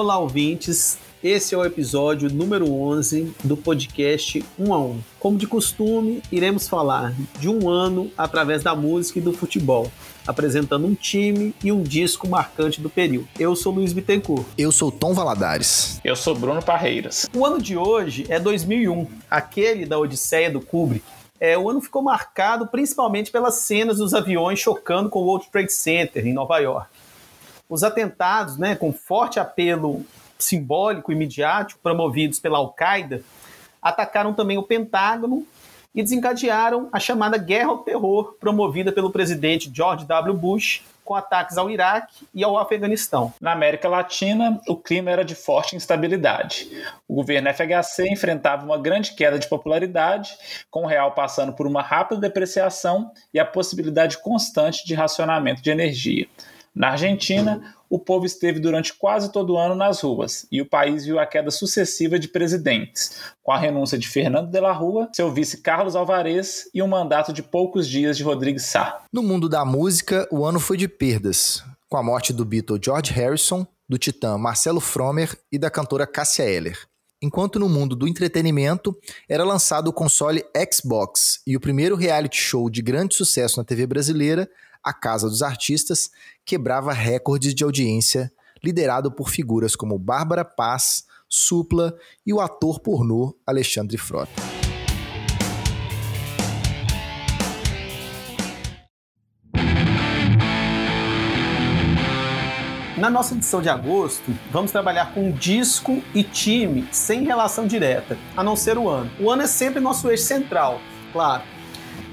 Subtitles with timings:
[0.00, 0.96] Olá, ouvintes.
[1.24, 5.00] Esse é o episódio número 11 do podcast 1 a 1.
[5.18, 9.90] Como de costume, iremos falar de um ano através da música e do futebol,
[10.24, 13.26] apresentando um time e um disco marcante do período.
[13.36, 14.46] Eu sou Luiz Bittencourt.
[14.56, 16.00] Eu sou Tom Valadares.
[16.04, 17.28] Eu sou Bruno Parreiras.
[17.34, 21.04] O ano de hoje é 2001, aquele da Odisseia do Kubrick.
[21.40, 25.72] É, o ano ficou marcado principalmente pelas cenas dos aviões chocando com o World Trade
[25.72, 26.88] Center em Nova York.
[27.68, 30.04] Os atentados, né, com forte apelo
[30.38, 33.22] simbólico e midiático promovidos pela Al-Qaeda,
[33.82, 35.46] atacaram também o Pentágono
[35.94, 40.34] e desencadearam a chamada Guerra ao Terror, promovida pelo presidente George W.
[40.34, 43.32] Bush, com ataques ao Iraque e ao Afeganistão.
[43.40, 46.68] Na América Latina, o clima era de forte instabilidade.
[47.08, 50.36] O governo FHC enfrentava uma grande queda de popularidade,
[50.70, 55.70] com o real passando por uma rápida depreciação e a possibilidade constante de racionamento de
[55.70, 56.26] energia.
[56.74, 61.04] Na Argentina, o povo esteve durante quase todo o ano nas ruas e o país
[61.04, 65.32] viu a queda sucessiva de presidentes, com a renúncia de Fernando de la Rua, seu
[65.32, 69.02] vice Carlos Alvarez e um mandato de poucos dias de Rodrigues Sá.
[69.12, 73.12] No mundo da música, o ano foi de perdas, com a morte do Beatle George
[73.12, 76.78] Harrison, do titã Marcelo Fromer e da cantora Cássia Eller.
[77.20, 78.96] Enquanto no mundo do entretenimento
[79.28, 83.86] era lançado o console Xbox e o primeiro reality show de grande sucesso na TV
[83.88, 84.48] brasileira,
[84.82, 86.10] a Casa dos Artistas
[86.44, 91.94] quebrava recordes de audiência, liderado por figuras como Bárbara Paz, Supla
[92.26, 94.32] e o ator pornô Alexandre Frota.
[102.96, 108.42] Na nossa edição de agosto, vamos trabalhar com disco e time sem relação direta, a
[108.42, 109.08] não ser o ano.
[109.20, 110.80] O ano é sempre nosso eixo central,
[111.12, 111.44] claro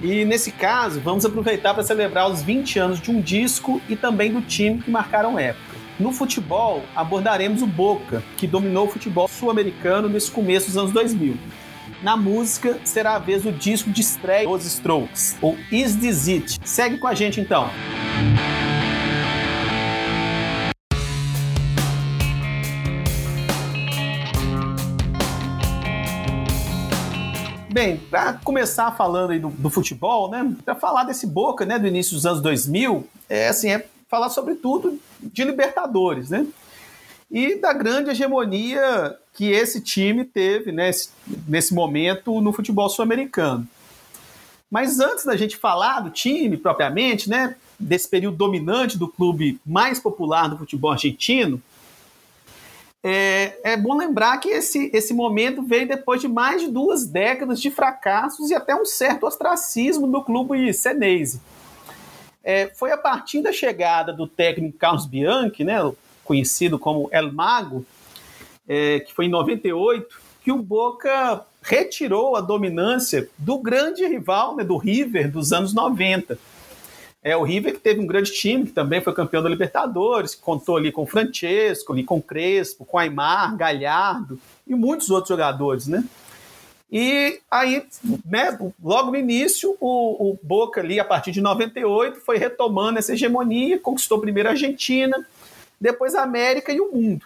[0.02, 4.31] e nesse caso, vamos aproveitar para celebrar os 20 anos de um disco e também
[4.31, 5.75] do time que marcaram época.
[6.00, 11.38] No futebol, abordaremos o Boca, que dominou o futebol sul-americano nesse começo dos anos 2000.
[12.03, 16.59] Na música, será a vez do disco de estreia dos Strokes, ou Is This It?
[16.66, 17.69] Segue com a gente então.
[27.75, 30.50] Bem, para começar falando aí do, do futebol, né?
[30.63, 34.97] Para falar desse Boca, né, do início dos anos 2000, é assim, é falar sobretudo
[35.19, 36.47] de Libertadores, né?
[37.30, 40.90] E da grande hegemonia que esse time teve, né,
[41.46, 43.68] nesse momento no futebol sul-americano.
[44.72, 50.00] Mas antes da gente falar do time propriamente, né, desse período dominante do clube mais
[50.00, 51.62] popular do futebol argentino,
[53.08, 57.62] é, é, bom lembrar que esse, esse momento veio depois de mais de duas décadas
[57.62, 61.40] de fracassos e até um certo ostracismo do clube Senese.
[62.44, 65.76] É, foi a partir da chegada do técnico Carlos Bianchi, né,
[66.24, 67.86] conhecido como El Mago,
[68.68, 74.64] é, que foi em 98, que o Boca retirou a dominância do grande rival, né,
[74.64, 76.40] do River, dos anos 90
[77.25, 80.41] é, o River que teve um grande time, que também foi campeão da Libertadores, que
[80.44, 85.09] contou ali com o Francesco, ali com o Crespo, com o Aymar, Galhardo e muitos
[85.09, 86.03] outros jogadores, né?
[86.91, 87.84] E aí,
[88.24, 93.13] né, logo no início, o, o, Boca ali, a partir de 98, foi retomando essa
[93.13, 95.25] hegemonia, conquistou primeiro a Argentina,
[95.81, 97.25] depois a América e o mundo.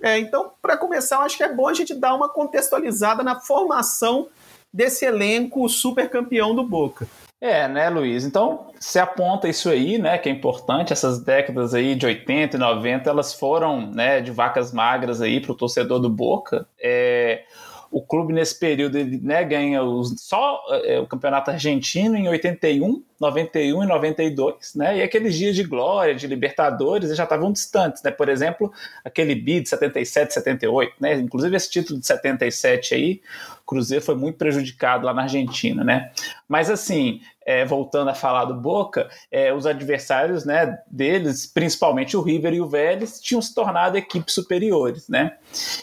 [0.00, 4.26] É, então, para começar, acho que é bom a gente dar uma contextualizada na formação
[4.72, 7.06] desse elenco super campeão do Boca.
[7.44, 8.24] É, né, Luiz?
[8.24, 12.58] Então, se aponta isso aí, né, que é importante, essas décadas aí de 80 e
[12.58, 16.66] 90, elas foram, né, de vacas magras aí para o torcedor do Boca.
[16.82, 17.42] É,
[17.90, 23.02] o clube nesse período ele, né, ganha os, só é, o campeonato argentino em 81,
[23.20, 24.98] 91 e 92, né?
[24.98, 28.10] E aqueles dias de glória, de Libertadores, já estavam distantes, né?
[28.10, 28.72] Por exemplo,
[29.04, 31.14] aquele bi de 77, 78, né?
[31.14, 33.20] Inclusive esse título de 77 aí,
[33.62, 36.10] o Cruzeiro foi muito prejudicado lá na Argentina, né?
[36.48, 42.22] Mas assim, é, voltando a falar do Boca, é, os adversários, né, deles, principalmente o
[42.22, 45.36] River e o Vélez, tinham se tornado equipes superiores, né?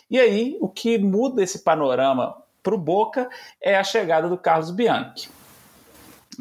[0.10, 3.30] E aí, o que muda esse panorama para o Boca
[3.62, 5.30] é a chegada do Carlos Bianchi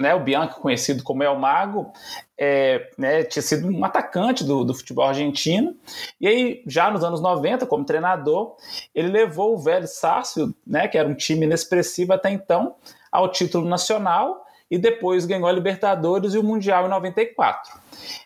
[0.00, 1.92] né, o Bianchi, conhecido como El Mago,
[2.38, 5.76] é, né, tinha sido um atacante do, do, futebol argentino.
[6.18, 8.56] E aí, já nos anos 90, como treinador,
[8.94, 12.74] ele levou o velho Sácio, né, que era um time inexpressivo até então,
[13.12, 17.78] ao título nacional e depois ganhou a Libertadores e o Mundial em 94.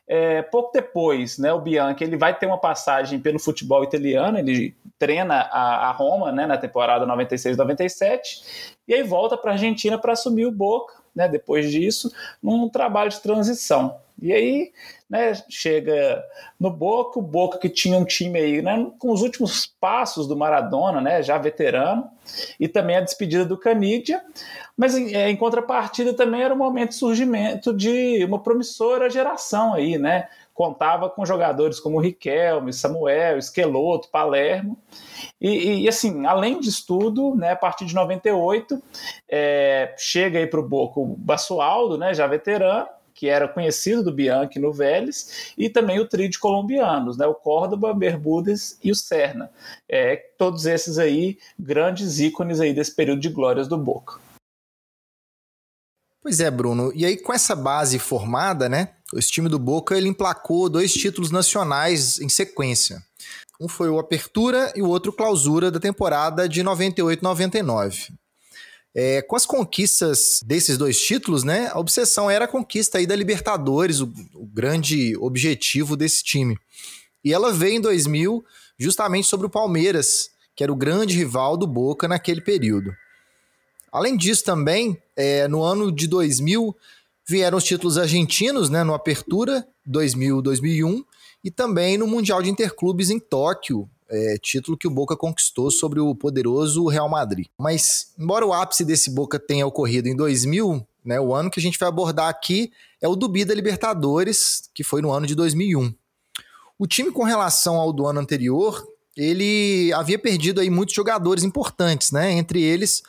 [0.06, 4.76] É, pouco depois, né, o Bianchi ele vai ter uma passagem pelo futebol italiano, ele
[4.98, 8.20] treina a, a Roma né, na temporada 96-97,
[8.86, 12.12] e aí volta para a Argentina para assumir o Boca né, depois disso,
[12.42, 13.96] num trabalho de transição.
[14.20, 14.72] E aí,
[15.10, 16.24] né, chega
[16.58, 20.36] no Boca, o Boca que tinha um time aí, né, com os últimos passos do
[20.36, 22.08] Maradona, né, já veterano,
[22.58, 24.22] e também a despedida do Canidia,
[24.76, 29.98] mas em, é, contrapartida também era o momento de surgimento de uma promissora geração aí,
[29.98, 34.78] né, contava com jogadores como Riquelme, Samuel, Esqueloto, Palermo,
[35.40, 38.80] e, e, assim, além disso tudo, né, a partir de 98,
[39.28, 44.12] é, chega aí para o Boca o Basualdo, né, já veterano, que era conhecido do
[44.12, 48.94] Bianchi no Vélez, e também o trio de colombianos, né, o Córdoba, Bermudes e o
[48.94, 49.50] Serna.
[49.88, 54.18] É, todos esses aí, grandes ícones aí desse período de glórias do Boca.
[56.20, 56.90] Pois é, Bruno.
[56.94, 58.94] E aí, com essa base formada, né?
[59.14, 63.02] Esse time do Boca ele emplacou dois títulos nacionais em sequência.
[63.60, 68.12] Um foi o Apertura e o outro Clausura da temporada de 98-99.
[68.94, 73.16] É, com as conquistas desses dois títulos, né, a obsessão era a conquista aí da
[73.16, 76.56] Libertadores, o, o grande objetivo desse time.
[77.24, 78.44] E ela veio em 2000
[78.78, 82.94] justamente sobre o Palmeiras, que era o grande rival do Boca naquele período.
[83.90, 86.76] Além disso, também, é, no ano de 2000,
[87.26, 91.04] vieram os títulos argentinos, né, no Apertura 2000-2001
[91.42, 96.00] e também no Mundial de Interclubes em Tóquio, é, título que o Boca conquistou sobre
[96.00, 97.46] o poderoso Real Madrid.
[97.58, 101.62] Mas, embora o ápice desse Boca tenha ocorrido em 2000, né, o ano que a
[101.62, 105.94] gente vai abordar aqui é o do Bida Libertadores, que foi no ano de 2001.
[106.78, 108.86] O time, com relação ao do ano anterior,
[109.16, 112.32] ele havia perdido aí muitos jogadores importantes, né?
[112.32, 113.02] Entre eles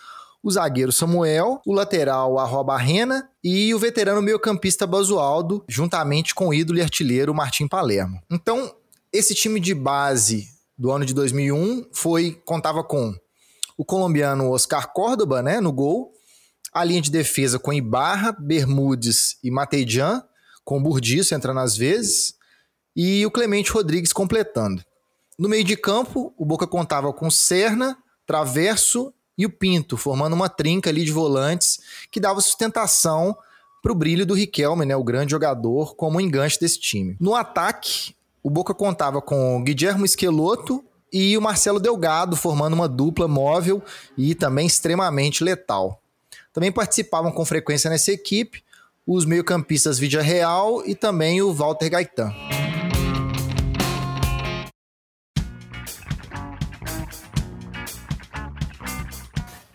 [0.44, 6.54] o zagueiro Samuel, o lateral Arroba Barrena e o veterano meio-campista Basualdo, juntamente com o
[6.54, 8.22] ídolo e artilheiro Martim Palermo.
[8.30, 8.76] Então,
[9.12, 13.14] esse time de base do ano de 2001 foi contava com
[13.78, 16.14] o colombiano Oscar Córdoba, né, no gol,
[16.74, 20.24] a linha de defesa com Ibarra, Bermudes e Mateijan,
[20.64, 22.34] com Burdiço entrando às vezes,
[22.96, 24.84] e o Clemente Rodrigues completando.
[25.38, 30.48] No meio de campo, o Boca contava com Serna, Traverso e o Pinto, formando uma
[30.48, 31.80] trinca ali de volantes
[32.10, 33.38] que dava sustentação
[33.84, 37.16] para o brilho do Riquelme, né, o grande jogador, como enganche desse time.
[37.20, 38.16] No ataque,
[38.46, 43.82] o Boca contava com Guilherme Esqueloto e o Marcelo Delgado, formando uma dupla móvel
[44.16, 46.00] e também extremamente letal.
[46.54, 48.64] Também participavam com frequência nessa equipe
[49.04, 52.32] os meio-campistas Vidia Real e também o Walter Gaetan.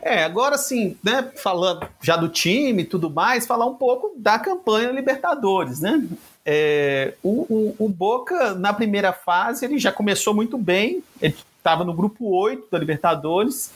[0.01, 4.39] É, agora sim, né, falando já do time e tudo mais, falar um pouco da
[4.39, 6.09] campanha Libertadores, né?
[6.53, 11.01] É, o, o, o, Boca, na primeira fase, ele já começou muito bem.
[11.23, 13.71] Ele estava no grupo 8 da Libertadores.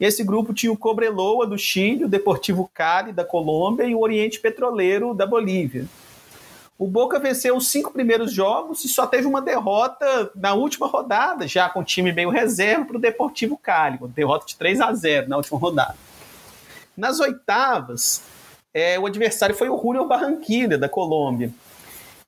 [0.00, 4.00] E esse grupo tinha o Cobreloa do Chile, o Deportivo Cali da Colômbia e o
[4.00, 5.84] Oriente Petroleiro da Bolívia.
[6.78, 11.46] O Boca venceu os cinco primeiros jogos e só teve uma derrota na última rodada,
[11.46, 14.90] já com o time meio reserva para o Deportivo Cali, uma derrota de 3 a
[14.94, 15.96] 0 na última rodada.
[16.96, 18.22] Nas oitavas,
[18.72, 21.52] é, o adversário foi o Júnior Barranquilla, da Colômbia.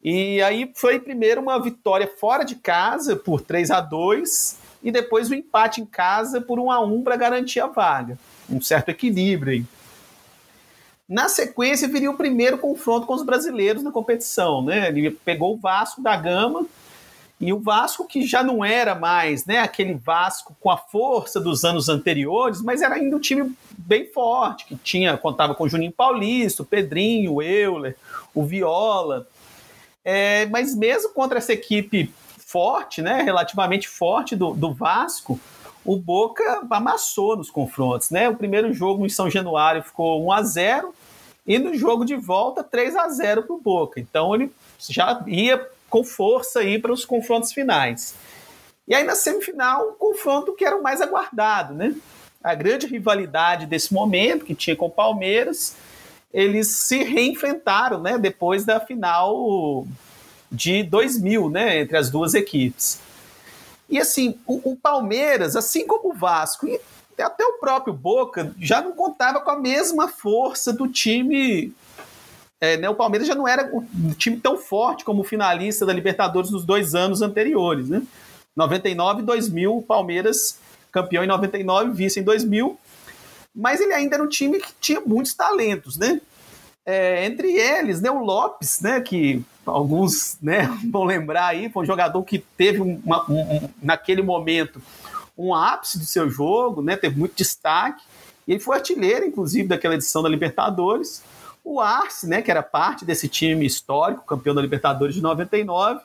[0.02, 5.28] E aí foi primeiro uma vitória fora de casa por 3 a 2 e depois
[5.28, 8.18] o um empate em casa por 1 a 1 para garantir a vaga.
[8.48, 9.64] Um certo equilíbrio aí.
[11.08, 14.88] Na sequência viria o primeiro confronto com os brasileiros na competição, né?
[14.88, 16.66] Ele pegou o Vasco da Gama
[17.40, 21.64] e o Vasco que já não era mais, né, aquele Vasco com a força dos
[21.64, 25.92] anos anteriores, mas era ainda um time bem forte, que tinha contava com o Juninho
[25.92, 27.96] Paulista, o Pedrinho, o Euler,
[28.34, 29.26] o Viola,
[30.04, 35.38] é, mas mesmo contra essa equipe forte, né, relativamente forte do, do Vasco,
[35.84, 38.10] o Boca amassou nos confrontos.
[38.10, 38.28] Né?
[38.28, 40.94] O primeiro jogo em São Januário ficou 1 a 0
[41.46, 43.98] e no jogo de volta 3 a 0 para o Boca.
[43.98, 48.14] Então ele já ia com força aí para os confrontos finais.
[48.86, 51.94] E aí na semifinal, o confronto que era o mais aguardado, né?
[52.42, 55.74] A grande rivalidade desse momento que tinha com o Palmeiras
[56.32, 59.86] eles se reenfrentaram, né, depois da final
[60.50, 63.00] de 2000, né, entre as duas equipes.
[63.88, 66.80] E assim, o, o Palmeiras, assim como o Vasco e
[67.20, 71.72] até o próprio Boca, já não contava com a mesma força do time.
[72.60, 76.50] É, né, o Palmeiras já não era um time tão forte como finalista da Libertadores
[76.50, 78.02] nos dois anos anteriores, né?
[78.54, 80.58] 99 e 2000, o Palmeiras
[80.90, 82.78] campeão em 99, vice em 2000,
[83.58, 86.20] mas ele ainda era um time que tinha muitos talentos, né?
[86.86, 91.86] É, entre eles, né, o Lopes, né, que alguns né, vão lembrar aí, foi um
[91.86, 94.80] jogador que teve uma, um, naquele momento
[95.36, 98.02] um ápice do seu jogo, né, teve muito destaque.
[98.46, 101.22] Ele foi artilheiro, inclusive, daquela edição da Libertadores.
[101.62, 106.00] o Arce, né, que era parte desse time histórico, campeão da Libertadores de 99,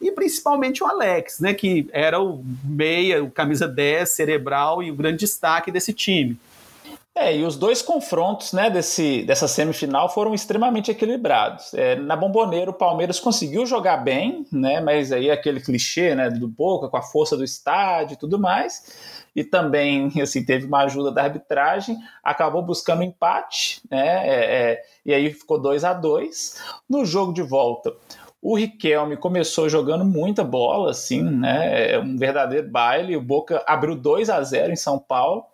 [0.00, 4.96] e principalmente o Alex, né, que era o meia, o camisa 10 cerebral e o
[4.96, 6.36] grande destaque desse time.
[7.20, 11.74] É, e os dois confrontos né, desse, dessa semifinal foram extremamente equilibrados.
[11.74, 16.46] É, na Bomboneira, o Palmeiras conseguiu jogar bem, né, mas aí aquele clichê né, do
[16.46, 19.26] Boca, com a força do estádio e tudo mais.
[19.34, 25.12] E também assim, teve uma ajuda da arbitragem, acabou buscando empate, né, é, é, e
[25.12, 27.92] aí ficou 2 a 2 No jogo de volta,
[28.40, 31.94] o Riquelme começou jogando muita bola, assim, né?
[31.94, 33.16] É um verdadeiro baile.
[33.16, 35.44] O Boca abriu 2 a 0 em São Paulo.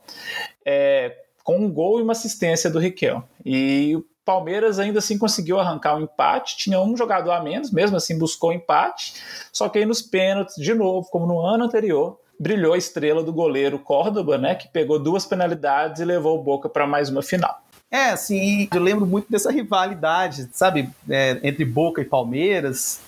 [0.67, 3.23] É, com um gol e uma assistência do Riquelme.
[3.45, 7.71] E o Palmeiras ainda assim conseguiu arrancar o um empate, tinha um jogador a menos,
[7.71, 9.23] mesmo assim buscou empate,
[9.53, 13.33] só que aí nos pênaltis, de novo, como no ano anterior, brilhou a estrela do
[13.33, 17.63] goleiro Córdoba, né, que pegou duas penalidades e levou o Boca para mais uma final.
[17.91, 23.01] É, assim, eu lembro muito dessa rivalidade, sabe, é, entre Boca e Palmeiras.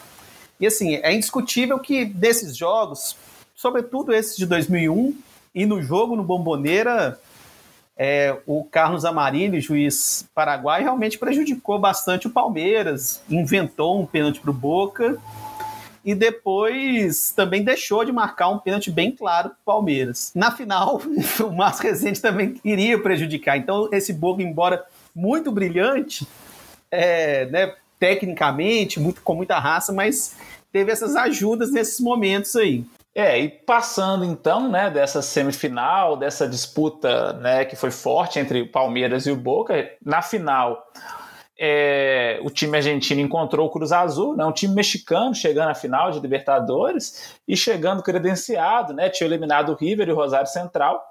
[0.61, 3.17] E assim, é indiscutível que desses jogos,
[3.55, 5.17] sobretudo esses de 2001,
[5.55, 7.19] e no jogo no Bomboneira,
[7.97, 14.51] é, o Carlos Amarini, juiz paraguai, realmente prejudicou bastante o Palmeiras, inventou um pênalti para
[14.51, 15.17] o Boca
[16.05, 20.31] e depois também deixou de marcar um pênalti bem claro para o Palmeiras.
[20.35, 21.01] Na final,
[21.41, 23.57] o Márcio Rezende também iria prejudicar.
[23.57, 24.85] Então, esse Boca, embora
[25.15, 26.29] muito brilhante,
[26.91, 30.37] é, né, tecnicamente, muito, com muita raça, mas
[30.71, 32.85] teve essas ajudas nesses momentos aí.
[33.19, 38.71] É, e passando então, né, dessa semifinal, dessa disputa, né, que foi forte entre o
[38.71, 40.87] Palmeiras e o Boca, na final,
[41.59, 46.11] é, o time argentino encontrou o Cruz Azul, né, um time mexicano chegando à final
[46.11, 51.03] de Libertadores e chegando credenciado, né, tinha eliminado o River e o Rosário Central.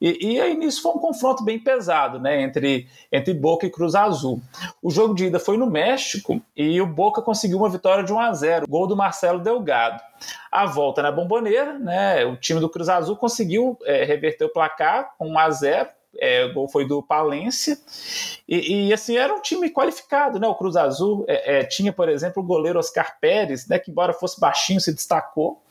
[0.00, 3.94] E, e aí nisso foi um confronto bem pesado, né, entre, entre Boca e Cruz
[3.94, 4.40] Azul.
[4.82, 8.18] O jogo de ida foi no México e o Boca conseguiu uma vitória de 1
[8.18, 10.00] a 0, gol do Marcelo Delgado.
[10.50, 15.14] A volta na Bomboneira, né, o time do Cruz Azul conseguiu é, reverter o placar
[15.18, 15.88] com 1 a 0
[16.18, 17.78] é, o gol foi do Palência,
[18.48, 20.46] e, e, assim, era um time qualificado, né?
[20.46, 23.78] O Cruz Azul é, é, tinha, por exemplo, o goleiro Oscar Pérez, né?
[23.78, 25.62] Que embora fosse baixinho, se destacou,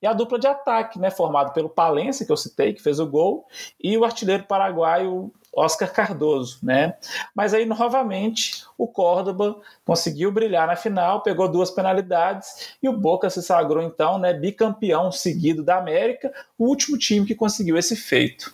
[0.00, 1.10] e a dupla de ataque, né?
[1.10, 3.46] Formado pelo Palência, que eu citei, que fez o gol,
[3.82, 6.96] e o artilheiro paraguaio Oscar Cardoso, né?
[7.34, 13.30] Mas aí, novamente, o Córdoba conseguiu brilhar na final, pegou duas penalidades e o Boca
[13.30, 18.52] se sagrou, então, né, bicampeão seguido da América, o último time que conseguiu esse feito.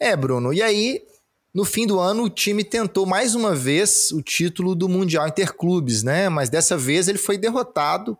[0.00, 0.52] É, Bruno.
[0.52, 1.02] E aí,
[1.52, 6.02] no fim do ano, o time tentou mais uma vez o título do Mundial Interclubes,
[6.02, 6.28] né?
[6.28, 8.16] Mas dessa vez ele foi derrotado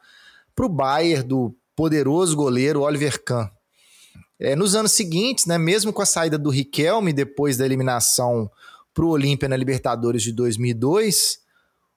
[0.55, 3.49] para o Bayern do poderoso goleiro Oliver Kahn.
[4.41, 8.51] É, nos anos seguintes, né, mesmo com a saída do Riquelme depois da eliminação
[8.95, 11.39] para o Olímpia na Libertadores de 2002,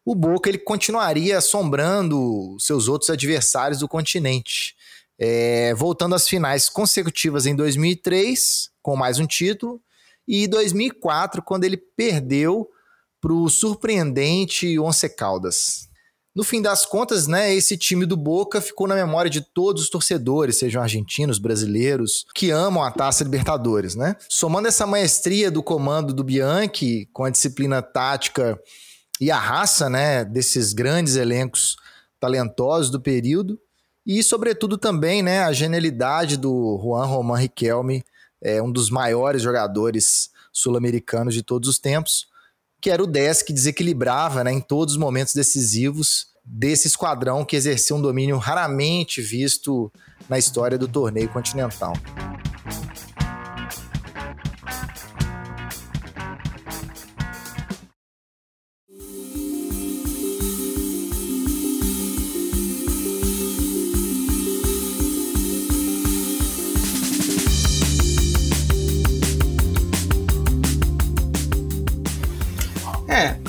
[0.03, 4.75] o Boca ele continuaria assombrando seus outros adversários do continente.
[5.19, 9.81] É, voltando às finais consecutivas em 2003, com mais um título,
[10.27, 12.69] e 2004, quando ele perdeu
[13.19, 15.89] para o surpreendente Once Caldas.
[16.33, 19.89] No fim das contas, né, esse time do Boca ficou na memória de todos os
[19.89, 24.15] torcedores, sejam argentinos, brasileiros, que amam a Taça Libertadores, né?
[24.29, 28.57] Somando essa maestria do comando do Bianchi com a disciplina tática
[29.19, 31.75] e a raça, né, desses grandes elencos
[32.17, 33.59] talentosos do período,
[34.05, 38.03] e sobretudo também, né, a genialidade do Juan Román Riquelme
[38.41, 42.27] é, um dos maiores jogadores sul-americanos de todos os tempos,
[42.81, 47.55] que era o 10 que desequilibrava né, em todos os momentos decisivos desse esquadrão que
[47.55, 49.91] exercia um domínio raramente visto
[50.27, 51.93] na história do torneio continental.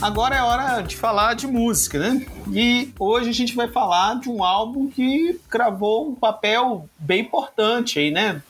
[0.01, 2.27] Agora é hora de falar de música, né?
[2.53, 7.99] E hoje a gente vai falar de um álbum que cravou um papel bem importante
[7.99, 8.43] aí, né?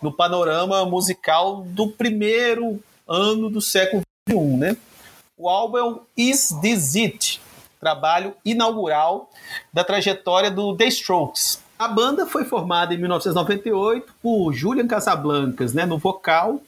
[0.00, 4.76] No panorama musical do primeiro ano do século XXI, né?
[5.36, 7.40] O álbum é o Is This It?
[7.80, 9.30] Trabalho inaugural
[9.72, 11.60] da trajetória do The Strokes.
[11.78, 16.60] A banda foi formada em 1998 por Julian Casablancas, né, no vocal,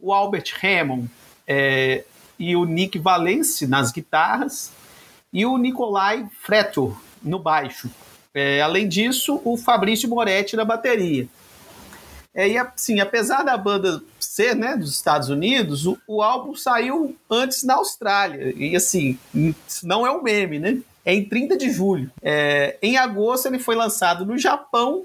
[0.00, 1.10] o Albert Hammond
[1.46, 2.04] é,
[2.38, 4.70] e o Nick Valence nas guitarras
[5.32, 7.90] e o Nicolai Fretor no baixo.
[8.32, 11.28] É, além disso, o Fabrício Moretti na bateria.
[12.34, 17.16] É, e assim, apesar da banda ser, né, dos Estados Unidos, o, o álbum saiu
[17.30, 18.52] antes na Austrália.
[18.56, 19.16] E assim,
[19.84, 20.78] não é um meme, né?
[21.04, 22.10] É em 30 de julho.
[22.20, 25.04] É, em agosto ele foi lançado no Japão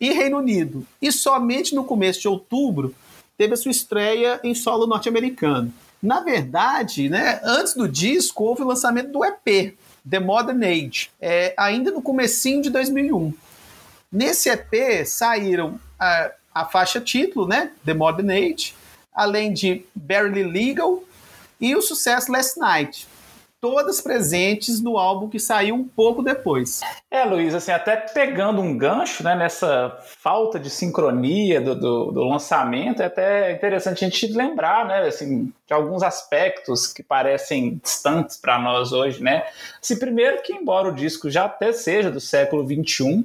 [0.00, 0.84] e Reino Unido.
[1.00, 2.92] E somente no começo de outubro
[3.36, 5.72] teve a sua estreia em solo norte-americano.
[6.02, 9.76] Na verdade, né, antes do disco, houve o lançamento do EP,
[10.08, 13.34] The Modern Age, é, ainda no comecinho de 2001.
[14.10, 18.74] Nesse EP saíram a, a faixa título, né, The Modern Age,
[19.12, 21.02] além de Barely Legal
[21.60, 23.08] e o sucesso Last Night
[23.60, 26.80] todas presentes no álbum que saiu um pouco depois.
[27.10, 32.24] É, Luiz, assim, até pegando um gancho né, nessa falta de sincronia do, do, do,
[32.24, 38.36] lançamento, é até interessante a gente lembrar né, assim, de alguns aspectos que parecem distantes
[38.36, 39.22] para nós hoje.
[39.22, 39.44] Né?
[39.82, 43.24] Assim, primeiro que, embora o disco já até seja do século XXI,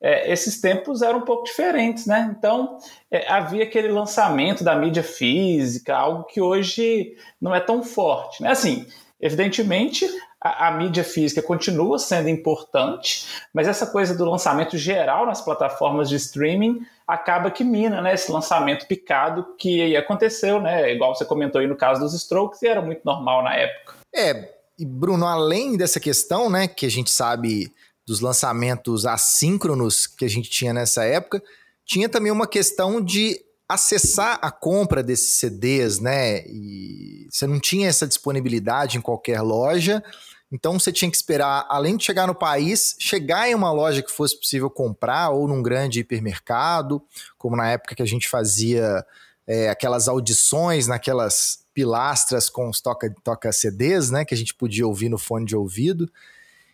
[0.00, 2.34] é, esses tempos eram um pouco diferentes, né?
[2.36, 2.78] Então
[3.10, 8.50] é, havia aquele lançamento da mídia física, algo que hoje não é tão forte, né?
[8.50, 8.86] Assim,
[9.20, 10.08] Evidentemente,
[10.40, 16.08] a, a, mídia física continua sendo importante, mas essa coisa do lançamento geral nas plataformas
[16.08, 20.92] de streaming acaba que mina né, esse lançamento picado que aconteceu, né?
[20.92, 23.94] Igual você comentou aí no caso dos Strokes, e era muito normal na época.
[24.14, 27.70] É, e Bruno, além dessa questão, né, que a gente sabe
[28.06, 31.42] dos lançamentos assíncronos que a gente tinha nessa época,
[31.84, 33.38] tinha também uma questão de
[33.70, 36.44] acessar a compra desses CDs, né?
[36.46, 40.02] E você não tinha essa disponibilidade em qualquer loja.
[40.50, 44.10] Então você tinha que esperar, além de chegar no país, chegar em uma loja que
[44.10, 47.00] fosse possível comprar, ou num grande hipermercado,
[47.38, 49.06] como na época que a gente fazia
[49.46, 54.24] é, aquelas audições naquelas pilastras com os toca, toca CDs, né?
[54.24, 56.10] Que a gente podia ouvir no fone de ouvido.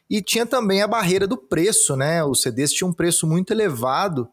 [0.09, 2.25] E tinha também a barreira do preço, né?
[2.25, 4.31] Os CDs tinham um preço muito elevado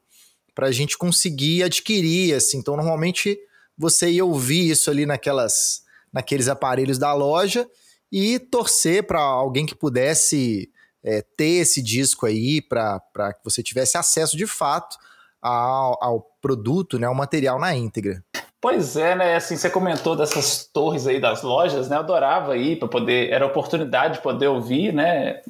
[0.54, 2.58] para a gente conseguir adquirir, assim.
[2.58, 3.38] Então, normalmente
[3.78, 7.68] você ia ouvir isso ali naquelas, naqueles aparelhos da loja
[8.12, 10.72] e torcer para alguém que pudesse
[11.04, 13.00] é, ter esse disco aí, para
[13.34, 14.98] que você tivesse acesso de fato
[15.42, 18.22] ao, ao produto, né, ao material na íntegra.
[18.60, 19.36] Pois é, né?
[19.36, 21.98] Assim, você comentou dessas torres aí das lojas, né?
[21.98, 25.42] Eu adorava ir para poder, era oportunidade de poder ouvir, né?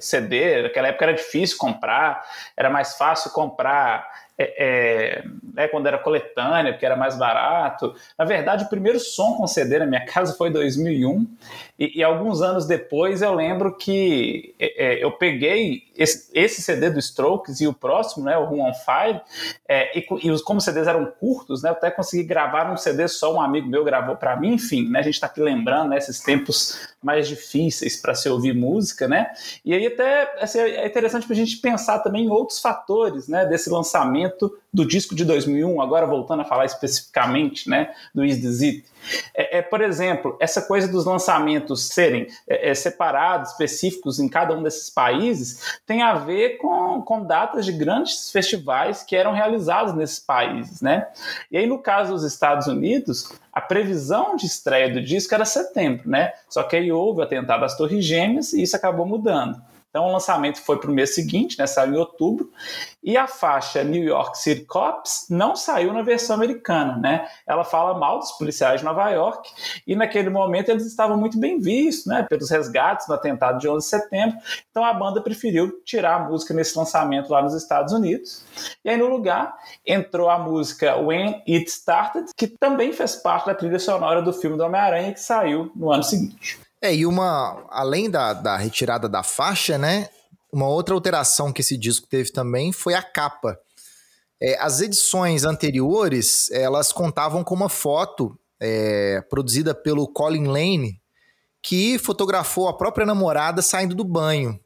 [0.00, 0.62] CD.
[0.62, 2.24] Naquela época era difícil comprar,
[2.56, 7.94] era mais fácil comprar é, é, né, quando era coletânea, porque era mais barato.
[8.18, 11.26] Na verdade, o primeiro som com CD na minha casa foi em 2001,
[11.78, 16.90] e, e alguns anos depois eu lembro que é, é, eu peguei esse, esse, CD
[16.90, 19.20] do Strokes e o próximo, né, o Room on Fire,
[19.68, 22.76] é, e, e os, como os CDs eram curtos, né, eu até consegui gravar um
[22.76, 25.90] CD só, um amigo meu gravou para mim, enfim, né, a gente está aqui lembrando
[25.90, 29.32] né, esses tempos mais difíceis para se ouvir música, né,
[29.64, 33.46] e aí até assim, é interessante para a gente pensar também em outros fatores, né,
[33.46, 38.62] desse lançamento do disco de 2001, agora voltando a falar especificamente, né, do Is This
[38.62, 38.84] It,
[39.34, 44.56] é, é, por exemplo, essa coisa dos lançamentos serem é, é, separados, específicos em cada
[44.56, 49.94] um desses países, tem a ver com, com datas de grandes festivais que eram realizados
[49.94, 51.08] nesses países, né?
[51.50, 56.08] E aí, no caso dos Estados Unidos, a previsão de estreia do disco era setembro,
[56.08, 56.32] né?
[56.48, 59.60] Só que aí houve o atentado às Torres Gêmeas e isso acabou mudando.
[59.92, 62.50] Então, o lançamento foi para o mês seguinte, né, saiu em outubro,
[63.04, 66.96] e a faixa New York City Cops não saiu na versão americana.
[66.96, 67.28] Né?
[67.46, 69.50] Ela fala mal dos policiais de Nova York,
[69.86, 73.84] e naquele momento eles estavam muito bem vistos né, pelos resgates no atentado de 11
[73.84, 74.38] de setembro,
[74.70, 78.46] então a banda preferiu tirar a música nesse lançamento lá nos Estados Unidos.
[78.82, 79.54] E aí, no lugar,
[79.86, 84.56] entrou a música When It Started, que também fez parte da trilha sonora do filme
[84.56, 86.58] do Homem-Aranha, que saiu no ano seguinte.
[86.82, 90.08] É, e uma, além da, da retirada da faixa, né?
[90.52, 93.56] Uma outra alteração que esse disco teve também foi a capa.
[94.40, 101.00] É, as edições anteriores, elas contavam com uma foto é, produzida pelo Colin Lane,
[101.62, 104.58] que fotografou a própria namorada saindo do banho.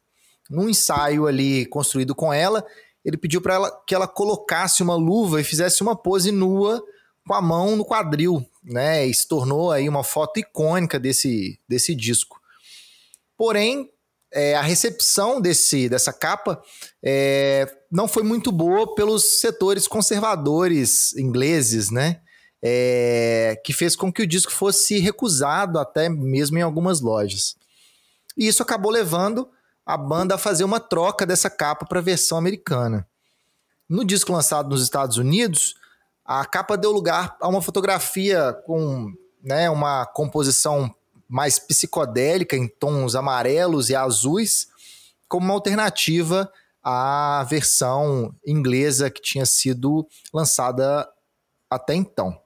[0.48, 2.66] Num ensaio ali construído com ela,
[3.04, 6.82] ele pediu para ela que ela colocasse uma luva e fizesse uma pose nua
[7.26, 9.04] com a mão no quadril, né?
[9.04, 12.40] E se tornou aí uma foto icônica desse, desse disco.
[13.36, 13.90] Porém,
[14.32, 16.62] é, a recepção desse, dessa capa
[17.02, 22.20] é, não foi muito boa pelos setores conservadores ingleses, né?
[22.62, 27.54] É, que fez com que o disco fosse recusado até mesmo em algumas lojas.
[28.36, 29.48] E isso acabou levando
[29.84, 33.06] a banda a fazer uma troca dessa capa para a versão americana.
[33.88, 35.74] No disco lançado nos Estados Unidos,
[36.26, 39.12] a capa deu lugar a uma fotografia com
[39.42, 40.94] né, uma composição
[41.28, 44.68] mais psicodélica em tons amarelos e azuis,
[45.28, 46.50] como uma alternativa
[46.82, 51.08] à versão inglesa que tinha sido lançada
[51.70, 52.40] até então.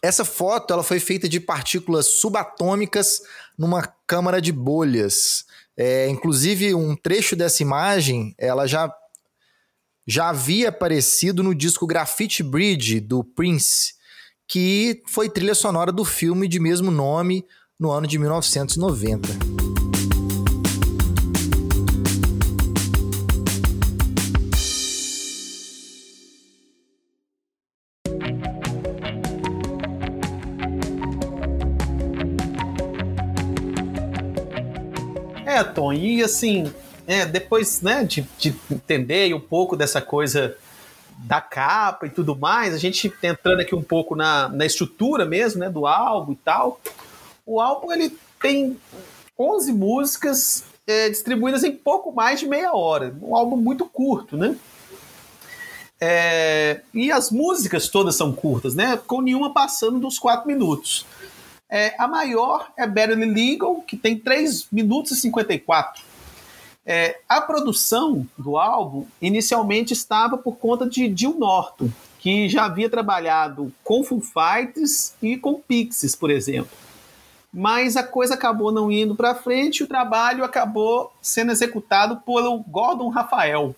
[0.00, 3.20] Essa foto ela foi feita de partículas subatômicas
[3.58, 5.44] numa câmara de bolhas.
[5.76, 8.92] É, inclusive, um trecho dessa imagem ela já,
[10.06, 13.94] já havia aparecido no disco Graffiti Bridge, do Prince,
[14.48, 17.44] que foi trilha sonora do filme de mesmo nome
[17.78, 19.28] no ano de 1990.
[35.46, 36.72] É, Tom, e assim,
[37.06, 40.56] é, depois né, de, de entender um pouco dessa coisa
[41.18, 45.60] da capa e tudo mais, a gente entrando aqui um pouco na, na estrutura mesmo,
[45.60, 46.80] né, do álbum e tal.
[47.46, 48.76] O álbum ele tem
[49.38, 54.56] 11 músicas é, distribuídas em pouco mais de meia hora, um álbum muito curto, né?
[56.00, 58.96] É, e as músicas todas são curtas, né?
[59.06, 61.06] Com nenhuma passando dos 4 minutos.
[61.70, 66.02] É, a maior é Barely Legal, que tem 3 minutos e 54.
[66.84, 72.90] É, a produção do álbum inicialmente estava por conta de Jill Norton, que já havia
[72.90, 76.70] trabalhado com Foo Fighters e com Pixies, por exemplo.
[77.52, 82.58] Mas a coisa acabou não indo para frente e o trabalho acabou sendo executado pelo
[82.60, 83.76] Gordon Rafael.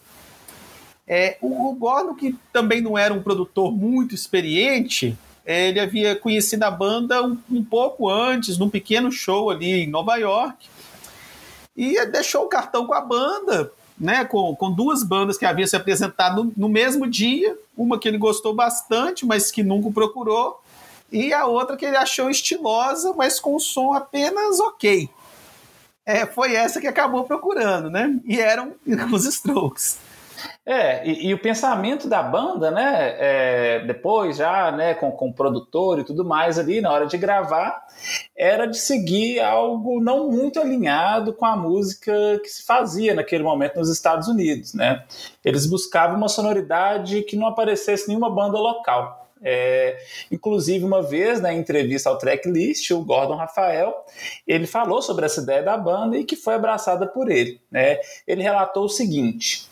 [1.06, 6.70] É, o Gordon, que também não era um produtor muito experiente, ele havia conhecido a
[6.70, 10.66] banda um, um, pouco antes, num pequeno show ali em Nova York,
[11.76, 15.76] e deixou o cartão com a banda, né, com, com duas bandas que haviam se
[15.76, 20.60] apresentado no, no mesmo dia, uma que ele gostou bastante, mas que nunca procurou,
[21.12, 25.08] e a outra que ele achou estilosa, mas com som apenas ok.
[26.06, 28.18] É, foi essa que acabou procurando, né?
[28.24, 28.74] E eram
[29.12, 29.98] os Strokes.
[30.66, 35.34] É, e, e, o pensamento da banda, né, é, depois já, né, com, com o
[35.34, 37.84] produtor e tudo mais ali, na hora de gravar,
[38.36, 43.76] era de seguir algo não muito alinhado com a música que se fazia naquele momento
[43.76, 45.04] nos Estados Unidos, né.
[45.44, 49.24] Eles buscavam uma sonoridade que não aparecesse nenhuma banda local.
[49.46, 49.98] É,
[50.32, 53.94] inclusive, uma vez na entrevista ao Tracklist, o Gordon Rafael,
[54.46, 57.60] ele falou sobre essa ideia da banda e que foi abraçada por ele.
[57.70, 57.98] Né?
[58.26, 59.68] Ele relatou o seguinte: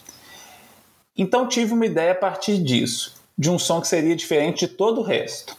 [1.17, 5.01] então tive uma ideia a partir disso, de um som que seria diferente de todo
[5.01, 5.55] o resto.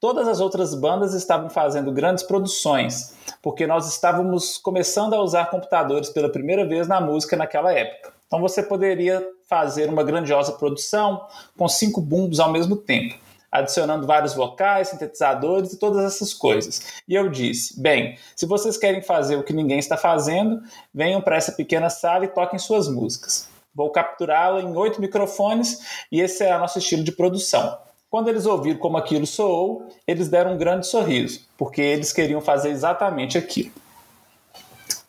[0.00, 6.10] Todas as outras bandas estavam fazendo grandes produções, porque nós estávamos começando a usar computadores
[6.10, 8.12] pela primeira vez na música naquela época.
[8.26, 13.14] Então você poderia fazer uma grandiosa produção com cinco bumbos ao mesmo tempo,
[13.50, 16.82] adicionando vários vocais, sintetizadores e todas essas coisas.
[17.08, 21.36] E eu disse: bem, se vocês querem fazer o que ninguém está fazendo, venham para
[21.36, 23.47] essa pequena sala e toquem suas músicas.
[23.78, 27.78] Vou capturá-la em oito microfones e esse é o nosso estilo de produção.
[28.10, 32.70] Quando eles ouviram como aquilo soou, eles deram um grande sorriso, porque eles queriam fazer
[32.70, 33.70] exatamente aquilo.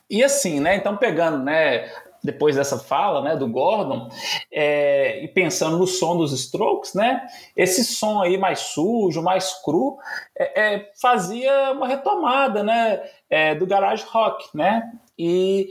[0.07, 0.75] E assim, né?
[0.75, 1.91] Então, pegando, né?
[2.23, 4.09] Depois dessa fala, né, do Gordon,
[4.51, 9.97] é, e pensando no som dos Strokes, né, esse som aí mais sujo, mais cru,
[10.37, 15.69] é, é, fazia uma retomada, né, é, do garage rock, né, e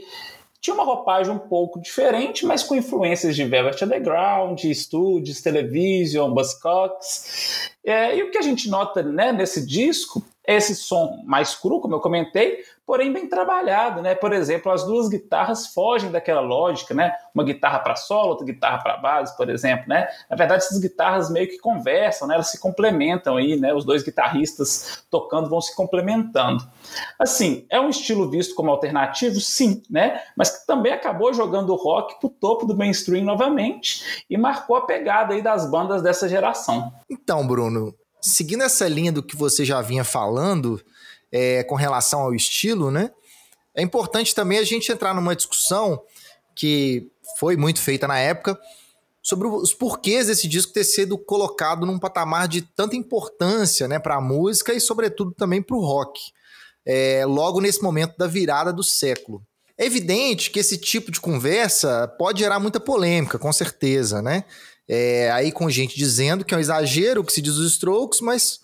[0.61, 7.71] tinha uma roupagem um pouco diferente, mas com influências de Velvet Underground, Studios, Television, Buzzcocks.
[7.83, 11.79] É, e o que a gente nota né, nesse disco é esse som mais cru,
[11.79, 14.15] como eu comentei, porém bem trabalhado, né?
[14.15, 17.13] Por exemplo, as duas guitarras fogem daquela lógica, né?
[17.35, 20.07] Uma guitarra para solo, outra guitarra para base, por exemplo, né?
[20.27, 22.33] Na verdade, essas guitarras meio que conversam, né?
[22.33, 23.75] Elas se complementam aí, né?
[23.75, 26.67] Os dois guitarristas tocando vão se complementando.
[27.19, 30.23] Assim, é um estilo visto como alternativo, sim, né?
[30.35, 34.87] Mas que também acabou jogando o rock pro topo do mainstream novamente e marcou a
[34.87, 36.91] pegada aí das bandas dessa geração.
[37.07, 40.81] Então, Bruno, seguindo essa linha do que você já vinha falando,
[41.31, 43.11] é, com relação ao estilo, né?
[43.75, 46.01] É importante também a gente entrar numa discussão
[46.55, 48.59] que foi muito feita na época
[49.21, 54.15] sobre os porquês desse disco ter sido colocado num patamar de tanta importância né, para
[54.15, 56.19] a música e, sobretudo, também para o rock,
[56.85, 59.43] é, logo nesse momento da virada do século.
[59.77, 64.43] É evidente que esse tipo de conversa pode gerar muita polêmica, com certeza, né?
[64.87, 68.21] É, aí com gente dizendo que é um exagero o que se diz dos Strokes,
[68.21, 68.59] mas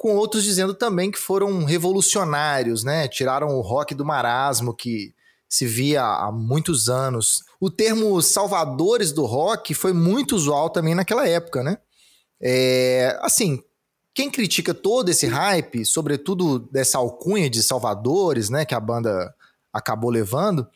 [0.00, 3.06] com outros dizendo também que foram revolucionários, né?
[3.06, 5.14] Tiraram o rock do marasmo que
[5.46, 7.42] se via há muitos anos.
[7.60, 11.76] O termo salvadores do rock foi muito usual também naquela época, né?
[12.40, 13.62] É, assim,
[14.14, 19.34] quem critica todo esse hype, sobretudo dessa alcunha de salvadores, né, que a banda
[19.70, 20.66] acabou levando,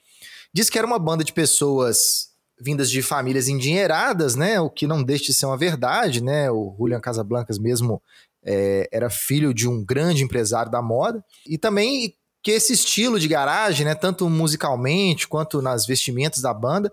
[0.52, 2.28] diz que era uma banda de pessoas
[2.60, 6.50] vindas de famílias endinheiradas, né, o que não deixa de ser uma verdade, né?
[6.50, 8.02] O Julian Casablancas mesmo
[8.44, 13.26] é, era filho de um grande empresário da moda, e também que esse estilo de
[13.26, 16.92] garagem, né, tanto musicalmente quanto nas vestimentas da banda,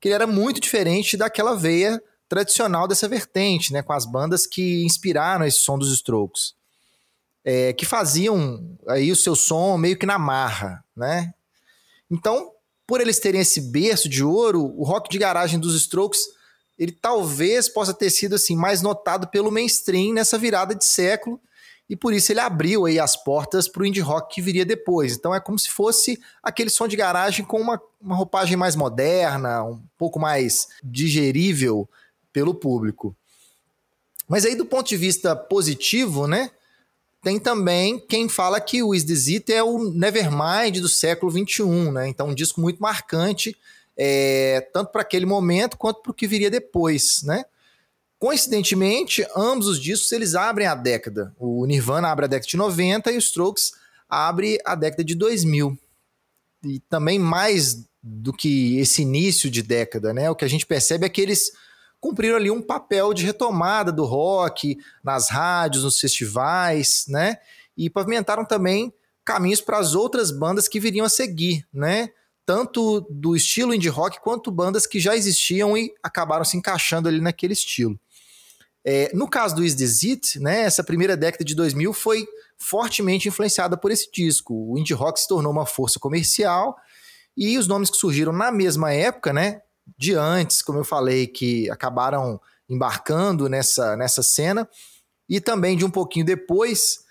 [0.00, 4.84] que ele era muito diferente daquela veia tradicional dessa vertente, né, com as bandas que
[4.84, 6.54] inspiraram esse som dos Strokes,
[7.44, 11.34] é, que faziam aí o seu som meio que na marra, né?
[12.10, 12.52] Então,
[12.86, 16.20] por eles terem esse berço de ouro, o rock de garagem dos Strokes,
[16.78, 21.40] ele talvez possa ter sido assim mais notado pelo mainstream nessa virada de século,
[21.88, 25.14] e por isso ele abriu aí as portas para o indie rock que viria depois.
[25.14, 29.62] Então é como se fosse aquele som de garagem com uma, uma roupagem mais moderna,
[29.62, 31.88] um pouco mais digerível
[32.32, 33.14] pelo público.
[34.26, 36.50] Mas aí do ponto de vista positivo, né?
[37.22, 41.90] Tem também quem fala que o Is This It é o Nevermind do século XXI,
[41.92, 42.08] né?
[42.08, 43.56] Então um disco muito marcante,
[43.96, 47.44] é, tanto para aquele momento quanto para o que viria depois, né?
[48.18, 51.34] Coincidentemente, ambos os discos eles abrem a década.
[51.38, 53.72] O Nirvana abre a década de 90 e o Strokes
[54.08, 55.78] abre a década de 2000.
[56.64, 60.30] E também mais do que esse início de década, né?
[60.30, 61.52] O que a gente percebe é que eles
[62.00, 67.38] cumpriram ali um papel de retomada do rock nas rádios, nos festivais, né?
[67.76, 68.92] E pavimentaram também
[69.24, 72.10] caminhos para as outras bandas que viriam a seguir, né?
[72.46, 77.20] Tanto do estilo indie rock quanto bandas que já existiam e acabaram se encaixando ali
[77.20, 77.98] naquele estilo.
[78.84, 82.26] É, no caso do Is This It, né, essa primeira década de 2000 foi
[82.58, 84.54] fortemente influenciada por esse disco.
[84.54, 86.76] O indie rock se tornou uma força comercial
[87.36, 89.62] e os nomes que surgiram na mesma época, né,
[89.96, 94.68] de antes, como eu falei, que acabaram embarcando nessa, nessa cena,
[95.28, 97.03] e também de um pouquinho depois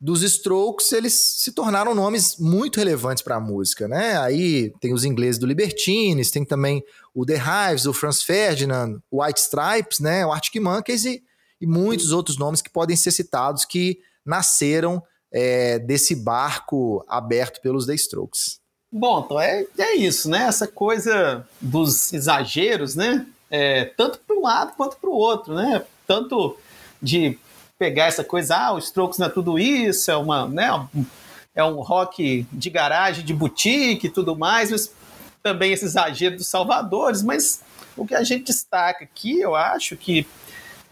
[0.00, 4.16] dos Strokes, eles se tornaram nomes muito relevantes para a música, né?
[4.18, 9.22] Aí tem os ingleses do Libertines, tem também o The Hives, o Franz Ferdinand, o
[9.22, 10.24] White Stripes, né?
[10.24, 11.22] O Arctic Monkeys e,
[11.60, 17.86] e muitos outros nomes que podem ser citados que nasceram é, desse barco aberto pelos
[17.86, 18.60] The Strokes.
[18.90, 20.44] Bom, então é, é isso, né?
[20.44, 23.26] Essa coisa dos exageros, né?
[23.50, 25.84] É, tanto para um lado quanto para o outro, né?
[26.06, 26.56] Tanto
[27.02, 27.36] de
[27.78, 30.68] pegar essa coisa, ah, o Strokes não é tudo isso, é uma, né,
[31.54, 34.92] é um rock de garagem, de boutique e tudo mais, mas
[35.42, 37.62] também esse exagero dos salvadores, mas
[37.96, 40.26] o que a gente destaca aqui, eu acho que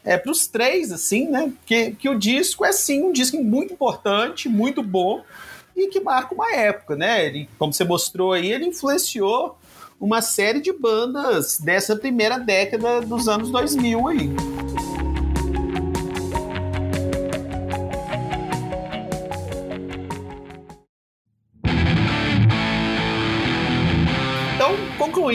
[0.05, 3.75] é para os três, assim, né, que, que o disco é sim um disco muito
[3.75, 5.22] importante, muito bom
[5.75, 9.59] e que marca uma época, né, ele, como você mostrou aí, ele influenciou
[10.01, 14.31] uma série de bandas dessa primeira década dos anos 2000 aí.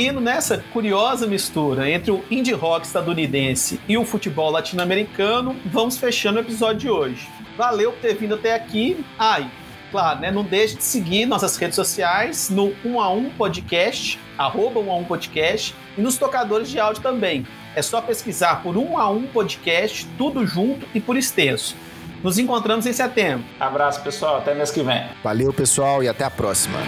[0.01, 6.39] Concluindo nessa curiosa mistura entre o indie rock estadunidense e o futebol latino-americano, vamos fechando
[6.39, 7.29] o episódio de hoje.
[7.55, 9.05] Valeu por ter vindo até aqui.
[9.19, 9.47] Ai,
[9.91, 10.31] claro, né?
[10.31, 14.95] Não deixe de seguir nossas redes sociais no 1 a 1 podcast, arroba 1 a
[14.95, 17.45] 1 podcast, e nos tocadores de áudio também.
[17.75, 21.75] É só pesquisar por 1 a 1 podcast, tudo junto e por extenso.
[22.23, 23.45] Nos encontramos em setembro.
[23.59, 24.37] Abraço, pessoal.
[24.37, 25.03] Até mês que vem.
[25.23, 26.79] Valeu, pessoal, e até a próxima.